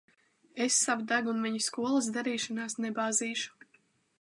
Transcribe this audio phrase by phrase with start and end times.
[0.65, 3.55] Es savu degunu viņa skolas darīšanās nebāzīšu.